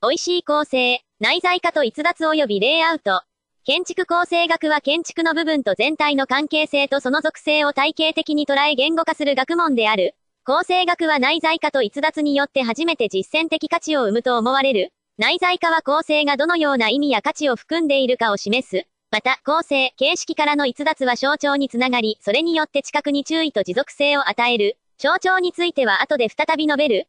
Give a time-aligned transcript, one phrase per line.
[0.00, 3.22] 美味しい構成、内在化と逸脱及びレイアウト。
[3.64, 10.14] 建築構成学は建築の部分と全体の関係性とその属性を体系的に捉え言語化する学問である。
[10.44, 14.92] 構成学は内在化と逸脱によって初めて実践的価値を生むと思われる。
[15.18, 18.86] 内在化は構成がどのような意味や価値を含んでいるかを示す。
[19.10, 24.78] また、構成、形式からの逸脱は象徴につながり、それによって知覚に注意と持続性を与える。
[24.96, 27.08] 象徴については後で再び述べる。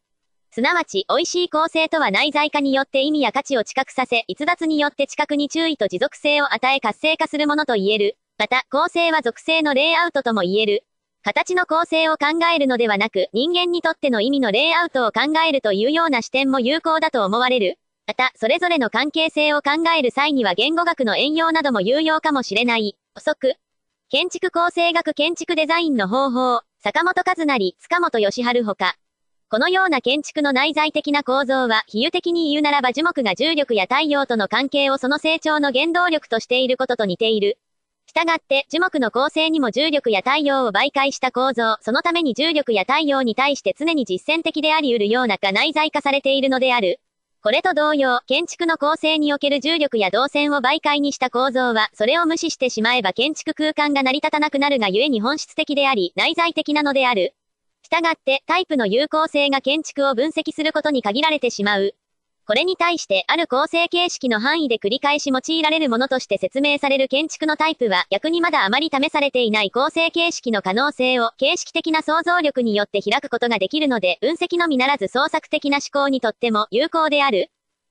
[0.51, 8.17] すなわち、美味しい構成とは内在化によって意味や価値を知覚させ、逸脱によって知覚に注意と持続性を与え活性化するものと言える。
[8.39, 10.83] また、構成は属性のレイアウトとも言える。
[11.21, 17.77] 形の構成を考えるのではなく、人間にとっての意味のレイアウトを考えるというような視点も有効だと思われる。
[18.07, 22.95] また、それぞれの関係性を考える際には言語学の援用なども有用かもしれない。
[23.13, 23.53] 補足。
[24.09, 28.95] 建築構成学建築デザインの方法、坂本和成、塚本義治ほか。
[29.51, 37.57] このような建築の内在的な構造は、比喩的に言うならば樹木が重力や太陽との関係をその成長の原動力としていることと似ている。
[38.05, 46.99] したがって、樹木の構成にも重力や太陽を媒介した構造、そのために重力や太陽に対して常に実践的であり得るようなか内在化されているのである。
[47.41, 57.33] これと同様、建築の構成における重力や動線を媒介にした構造は、それを無視してしまえば建築空間が成り立たなくなるがゆえに本質的であり、内在的なのである。
[57.89, 61.95] したがって、タイプの有効性が建築を分析することに限られてしまう。
[62.45, 77.49] これに対して、ある構成形式の範囲で繰り返し用いられるものとして説明される建築のタイプは、逆にまだあまり試されていない構成形式の可能性を、形式的な想像力によって開くことができるので、分析のみならず創作的な思考にとっても有効である。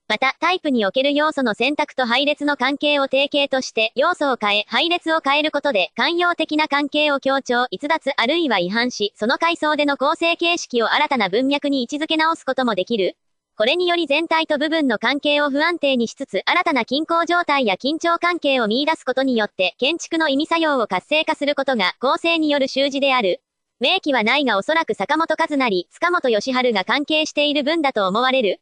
[0.09, 13.17] また、タイプにおける要素の選択と配列の関係を定型として、要素を変え、配列を変えることで、寛容的な関係を強調、逸脱あるいは違反し、その階層での構成形式を新たな文脈に位置づけ直すこともできる。
[13.55, 23.41] これにより全体と部分の関係を不安定にしつつ、新たな均衡状態や緊張関係を見出すことによって、建築の意味作用を活性化することが、構成による習字である。
[23.79, 28.59] 明記はないがおそらく坂本和成、塚本義治が関係している分だと思われる。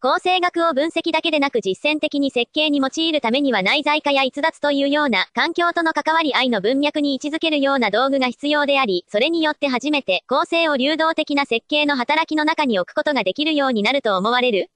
[0.00, 14.70] 構成学を分析だけでなく実践的に設計に用いるためには内在化や逸脱というような環境との関わり合いの文脈に位置づけるような道具が必要であり、それによって初めて構成を流動的な設計の働きの中に置くことができるようになると思われる。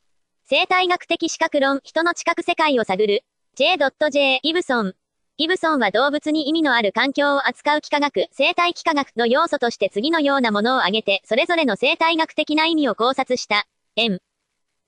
[0.44, 3.22] 生態学的視覚論、人の知覚世界を探る。
[3.54, 4.40] J.J.
[4.42, 4.94] ギブソン。
[5.36, 13.68] ギブソンは動物に意味のある環境を扱う幾何学、生態幾何学の要素として次のようなものを挙げて、それぞれの生態学的な意味を考察した。
[13.94, 14.18] M。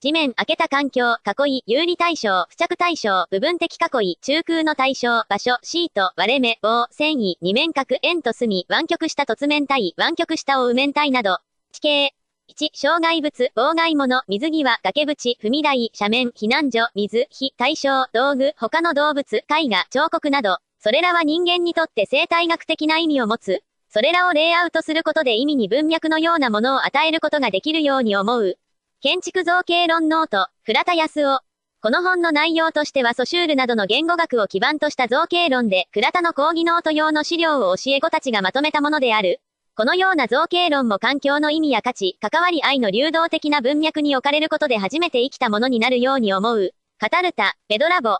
[0.05, 11.39] 地面、開けた環境、囲い、有利対象、付着対象、部分的囲い、中空の対象、場所、シート、割れ目、棒、繊維、二面角、円と隅、湾曲した突面体、湾曲したを右面体など、
[11.71, 12.13] 地形。
[12.55, 23.63] 1、障害物、妨害物、水際、崖縁、踏み台、斜面、避難所、水、火、対象、道具、他の動物、絵画、彫刻など、それらは人間にとって生態学的な意味を持つ。
[23.89, 28.59] それらをレイアウトすることで意味に文脈のようなものを与えることができるように思う。
[29.05, 31.39] 建築造形論ノート、倉田康男。
[31.79, 39.41] この本の内容としてはソシュールなどの言語学を基盤とした造形論で、倉田の講義ノート用の資料を教え子たちがまとめたものである。
[39.75, 46.71] このような造形論も環境の意味や価値、関わり合いの流動的な文脈に置かれることで初めて生きたものになるように思う。
[46.97, 48.17] カタルタ、ペドラボ。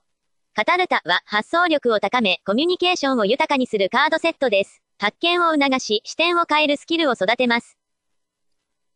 [0.53, 4.84] カタルタは発想力を高め、コミュニケーションを豊かにするカードセットです。
[5.00, 7.75] 発見を促し、視点を変えるスキルを育てます。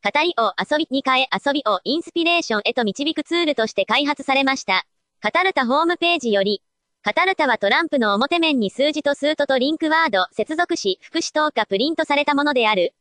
[0.02, 4.86] 語りを遊びに変え遊びをインスピレーションへと導くツールとして開発されました。
[5.22, 6.62] カタルタホームページより、
[7.02, 12.94] カタルタはトランプの表面に数字とスートとリンクワード、接続詞、副詞等がプリントされたものである。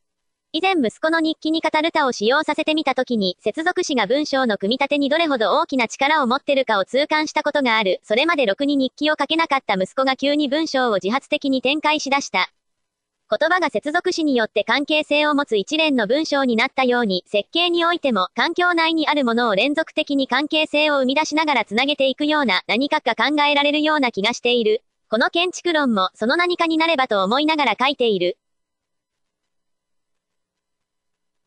[0.51, 8.01] 以前息子の日記にカタルタを使用させてみたときに、接続詞が文章の組み立てにどれほど大きな力を持ってるかを痛感したことがある。
[8.03, 12.51] それまでろくに日記を書けなかった息子が急に文章を自発的に展開しだした。
[13.31, 24.81] 言葉が接続詞によって関係性を持つ一連の文章になったように、設計においても環境内にあるものを連続的に関係性を生み出しながらつなげていくような何かが考えられるような気がしている。
[25.11, 28.39] この建築論もその何かになればと思いながら書いている。